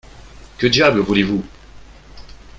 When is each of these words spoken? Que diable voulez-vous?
Que 0.57 0.65
diable 0.65 1.01
voulez-vous? 1.01 1.43